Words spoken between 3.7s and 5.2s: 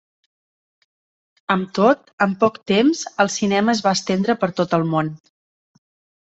es va estendre per tot el món.